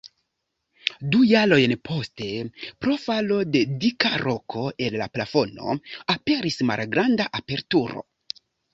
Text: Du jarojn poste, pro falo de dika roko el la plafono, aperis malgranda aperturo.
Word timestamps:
Du 1.15 1.19
jarojn 1.31 1.73
poste, 1.89 2.29
pro 2.87 2.97
falo 3.05 3.39
de 3.57 3.63
dika 3.85 4.13
roko 4.25 4.67
el 4.89 5.01
la 5.05 5.11
plafono, 5.19 5.79
aperis 6.19 6.61
malgranda 6.73 7.33
aperturo. 7.45 8.09